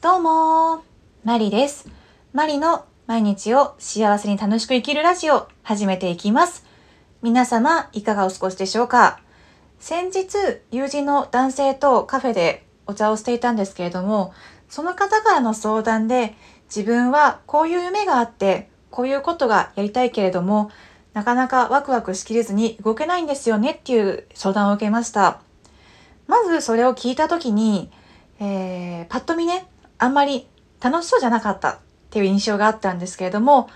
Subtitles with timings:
[0.00, 0.84] どうも
[1.24, 1.90] マリです。
[2.32, 6.64] マリの毎日を幸せに楽しく生きるラジオ始めていきます。
[7.20, 9.18] 皆様いかがお過ごしでしょうか
[9.80, 10.36] 先日
[10.70, 14.32] 友人の男性とカフェでお茶をしていたんですけれども
[14.68, 16.36] その方からの相談で
[16.66, 20.70] 自分はこういう夢があってこういうことがやりたいけれども
[21.12, 25.40] なかなかワクワクしきれずに動けないんですよねっていう相談を受けました。
[26.28, 27.90] まずそれを聞いた時に、
[28.38, 29.66] えー、パッと見ね
[29.98, 30.46] あんまり
[30.80, 31.78] 楽しそうじゃなかったっ
[32.10, 33.68] ていう印象があったんですけれども、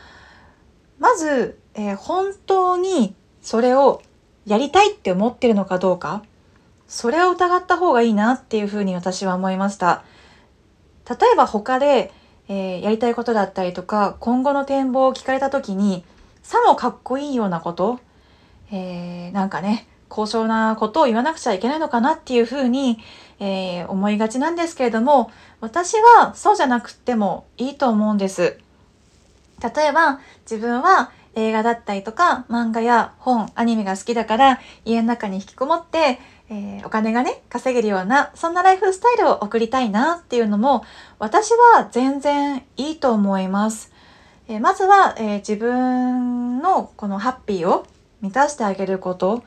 [0.99, 4.03] まず、えー、本当にそれを
[4.47, 6.23] やりたいって思ってるのかどうか、
[6.87, 10.05] それを疑った方がいいなっていうふうに私は思いました。
[11.09, 12.13] 例えば他で、
[12.49, 16.05] えー、やりたいことだったりとか、今後の展望を聞かれた時に、
[16.43, 18.01] さもかっこいいようなこと、
[18.71, 22.99] えー、なんかね、高尚なことを言わなくちゃいけないのかなっていうふうに、
[23.41, 25.31] えー、思いがちなんですけれども、
[25.63, 28.59] 私はそうじゃなくてもいいと思うんです。
[29.63, 36.21] 例えば、自分は映画だったりとか漫画や本、アニメが好きだから家の中に引きこもって、
[36.51, 40.85] えー、お金がね、稼げるような、そんなライフスタイルを送りたいなっていうのも、
[41.19, 43.91] 私は全然いいと思います。
[44.47, 47.87] えー、まずは、えー、自分のこのハッピーを
[48.21, 49.43] 満たしてあげること、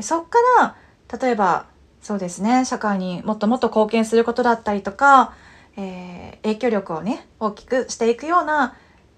[0.00, 0.76] そっから
[1.18, 1.66] 例えば
[2.00, 5.34] そうですね社会にもっともっと貢献することだったりとか、
[5.76, 8.74] えー、影響力をね大きくしていくような、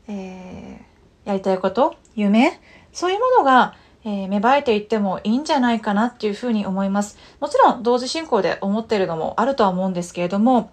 [0.08, 2.61] えー、やりたいこと夢
[2.92, 7.19] そういうものが、えー、芽生えていってもいいんじゃないかなっていうふうに思います。
[7.41, 10.70] もちろん同時進行で思っているのもあるとは思うんですけれども、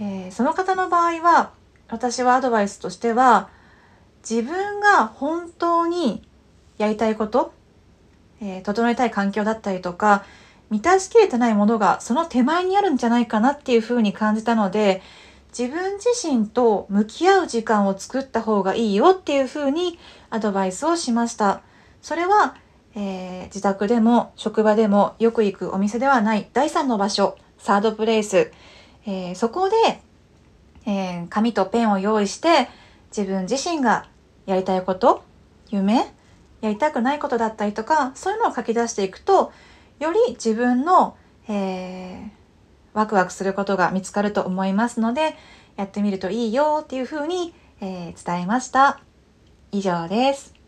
[0.00, 1.50] えその方の場合は
[1.88, 3.48] 私はアドバイスとしては
[4.28, 6.22] 自分が本当に
[6.78, 7.52] やりたいこと
[8.40, 10.24] えー、整えたい環境だったりとか、
[10.70, 15.02] 満たしきれてないものがその手前にあるんじゃないかなっていうふうに感じたので、
[15.56, 19.98] 自分自身と向き合う時間を作った方がいいよっていうふうに
[20.30, 21.62] アドバイスをしました。
[22.02, 22.56] それは、
[22.94, 28.52] えー、自宅でも職場でもよく行くお店ではない第三の場所、サードプレイス、
[29.06, 29.76] えー、そこで、
[30.86, 32.68] えー、紙とペンを用意して
[33.16, 34.08] 自分自身が
[34.46, 35.24] やりたいこと、
[35.70, 36.12] 夢、
[36.60, 39.52] やりたくないことだったりとかそういうのを書き出していくと
[39.98, 41.16] より自分の、
[41.48, 42.30] えー、
[42.92, 45.36] ワクワクすることが見つかると思いますので
[45.76, 49.00] やってみるといいよっていうふうに、えー、伝えました。
[49.72, 50.59] 以上です。